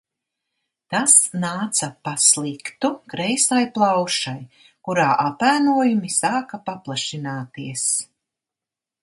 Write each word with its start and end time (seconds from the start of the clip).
Tas 0.93 1.11
nāca 1.43 1.89
pa 2.07 2.13
sliktu 2.27 2.91
kreisai 3.13 3.61
plaušai– 3.75 4.35
kurā 4.89 5.07
apēnojumi 5.27 6.13
sāka 6.17 6.63
paplašināties. 6.71 7.87